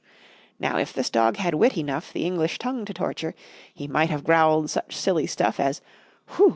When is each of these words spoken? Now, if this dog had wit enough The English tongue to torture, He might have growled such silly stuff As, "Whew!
Now, 0.59 0.77
if 0.79 0.93
this 0.93 1.11
dog 1.11 1.37
had 1.37 1.53
wit 1.53 1.77
enough 1.77 2.11
The 2.11 2.25
English 2.25 2.57
tongue 2.57 2.85
to 2.85 2.93
torture, 2.95 3.35
He 3.71 3.87
might 3.87 4.09
have 4.09 4.23
growled 4.23 4.71
such 4.71 4.95
silly 4.97 5.27
stuff 5.27 5.59
As, 5.59 5.79
"Whew! 6.29 6.49